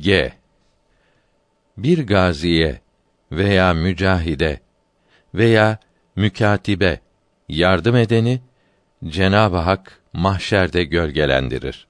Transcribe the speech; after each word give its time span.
G. 0.00 0.32
Bir 1.76 2.06
gaziye 2.06 2.80
veya 3.32 3.74
mücahide 3.74 4.60
veya 5.34 5.78
mükatibe 6.16 7.00
yardım 7.48 7.96
edeni 7.96 8.40
Cenab-ı 9.04 9.56
Hak 9.56 10.00
mahşerde 10.12 10.84
gölgelendirir. 10.84 11.86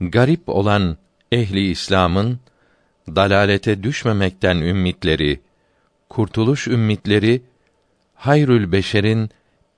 Garip 0.00 0.48
olan 0.48 0.96
ehli 1.32 1.70
İslam'ın 1.70 2.40
dalalete 3.08 3.82
düşmemekten 3.82 4.56
ümmitleri, 4.56 5.40
kurtuluş 6.08 6.68
ümmitleri 6.68 7.42
hayrül 8.14 8.72
beşerin 8.72 9.30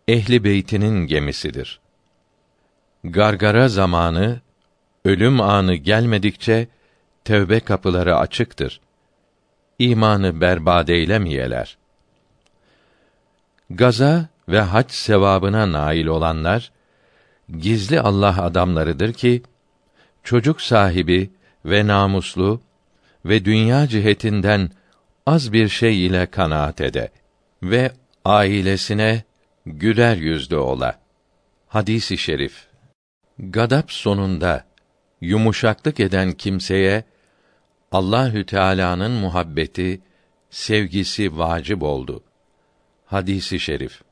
ehli 0.09 0.45
beytinin 0.45 1.07
gemisidir. 1.07 1.81
Gargara 3.05 3.69
zamanı, 3.69 4.41
ölüm 5.05 5.41
anı 5.41 5.75
gelmedikçe 5.75 6.69
tövbe 7.25 7.61
kapıları 7.61 8.17
açıktır. 8.17 8.81
İmanı 9.79 10.41
berbat 10.41 10.91
eylemeyeler. 10.91 11.77
Gaza 13.71 14.29
ve 14.49 14.61
hac 14.61 14.91
sevabına 14.91 15.73
nail 15.73 16.07
olanlar 16.07 16.73
gizli 17.59 18.01
Allah 18.01 18.43
adamlarıdır 18.43 19.13
ki 19.13 19.43
çocuk 20.23 20.61
sahibi 20.61 21.31
ve 21.65 21.87
namuslu 21.87 22.61
ve 23.25 23.45
dünya 23.45 23.89
cihetinden 23.89 24.71
az 25.27 25.53
bir 25.53 25.69
şey 25.69 26.07
ile 26.07 26.27
kanaat 26.27 26.81
ede 26.81 27.11
ve 27.63 27.93
ailesine 28.25 29.23
güler 29.67 30.17
yüzlü 30.17 30.57
ola. 30.57 30.99
Hadisi 31.69 32.19
şerif. 32.19 32.67
Gadap 33.39 33.93
sonunda 33.93 34.65
yumuşaklık 35.21 36.01
eden 36.01 36.33
kimseye 36.33 37.05
Allahü 37.93 38.47
Teala'nın 38.47 39.11
muhabbeti, 39.11 40.01
sevgisi 40.51 41.39
vacip 41.39 41.83
oldu. 41.83 42.23
Hadisi 43.07 43.61
şerif. 43.61 44.03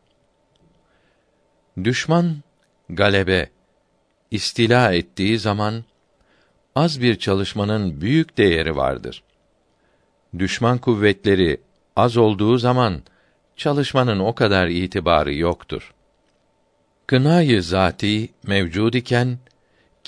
Düşman 1.84 2.36
galebe 2.90 3.50
istila 4.30 4.92
ettiği 4.92 5.38
zaman 5.38 5.84
az 6.74 7.02
bir 7.02 7.18
çalışmanın 7.18 8.00
büyük 8.00 8.38
değeri 8.38 8.76
vardır. 8.76 9.22
Düşman 10.38 10.78
kuvvetleri 10.78 11.60
az 11.96 12.16
olduğu 12.16 12.58
zaman 12.58 13.02
çalışmanın 13.56 14.18
o 14.18 14.34
kadar 14.34 14.68
itibarı 14.68 15.34
yoktur. 15.34 15.94
Kınayı 17.06 17.62
zati 17.62 18.28
mevcud 18.42 18.94
iken 18.94 19.38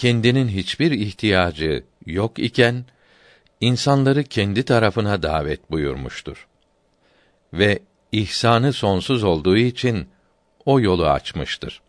kendinin 0.01 0.49
hiçbir 0.49 0.91
ihtiyacı 0.91 1.85
yok 2.07 2.39
iken 2.39 2.85
insanları 3.61 4.25
kendi 4.25 4.63
tarafına 4.63 5.23
davet 5.23 5.71
buyurmuştur. 5.71 6.47
Ve 7.53 7.79
ihsanı 8.13 8.73
sonsuz 8.73 9.25
olduğu 9.25 9.57
için 9.57 10.09
o 10.67 10.81
yolu 10.81 11.09
açmıştır. 11.09 11.83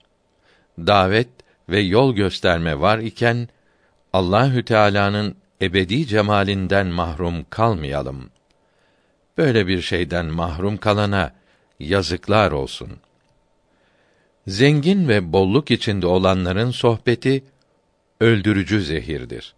Davet 0.80 1.30
ve 1.70 1.80
yol 1.80 2.16
gösterme 2.16 2.80
var 2.80 3.00
iken 3.00 3.50
Allahü 4.14 4.66
Teala'nın 4.66 5.36
ebedi 5.62 6.08
cemalinden 6.08 6.88
mahrum 6.88 7.46
kalmayalım. 7.50 8.30
Böyle 9.38 9.68
bir 9.68 9.82
şeyden 9.82 10.26
mahrum 10.26 10.78
kalana 10.78 11.34
yazıklar 11.80 12.52
olsun. 12.52 12.92
Zengin 14.48 15.08
ve 15.08 15.34
bolluk 15.34 15.72
içinde 15.72 16.08
olanların 16.08 16.72
sohbeti 16.72 17.44
öldürücü 18.22 18.82
zehirdir. 18.82 19.54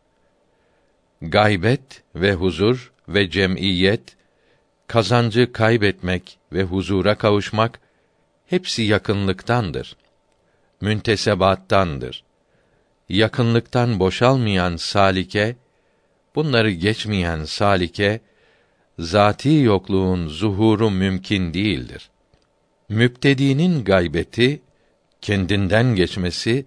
Gaybet 1.22 2.04
ve 2.16 2.34
huzur 2.34 2.92
ve 3.08 3.30
cemiyet 3.30 4.16
kazancı 4.88 5.52
kaybetmek 5.52 6.38
ve 6.54 6.64
huzura 6.64 7.18
kavuşmak 7.18 7.80
hepsi 8.46 8.82
yakınlıktandır. 8.82 9.96
Müntesebattandır. 10.82 12.24
Yakınlıktan 13.10 14.00
boşalmayan 14.00 14.76
salike, 14.76 15.56
bunları 16.36 16.72
geçmeyen 16.72 17.46
salike, 17.46 18.22
zati 19.00 19.50
yokluğun 19.50 20.28
zuhuru 20.28 20.92
mümkün 20.92 21.54
değildir. 21.54 22.10
Müptedinin 22.90 23.84
gaybeti, 23.84 24.62
kendinden 25.22 25.96
geçmesi, 25.96 26.66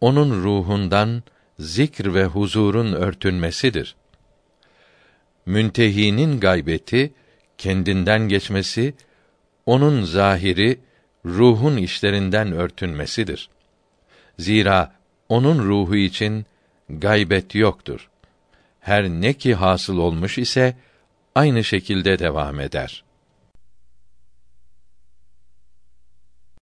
onun 0.00 0.42
ruhundan 0.42 1.22
zikr 1.58 2.14
ve 2.14 2.24
huzurun 2.24 2.92
örtünmesidir. 2.92 3.96
Müntehinin 5.46 6.40
gaybeti, 6.40 7.12
kendinden 7.58 8.28
geçmesi, 8.28 8.94
onun 9.66 10.02
zahiri, 10.02 10.80
ruhun 11.24 11.76
işlerinden 11.76 12.52
örtünmesidir. 12.52 13.48
Zira 14.38 14.92
onun 15.28 15.58
ruhu 15.58 15.96
için 15.96 16.46
gaybet 16.88 17.54
yoktur. 17.54 18.08
Her 18.80 19.08
ne 19.08 19.32
ki 19.32 19.54
hasıl 19.54 19.98
olmuş 19.98 20.38
ise 20.38 20.76
aynı 21.34 21.64
şekilde 21.64 22.18
devam 22.18 22.60
eder. 22.60 23.04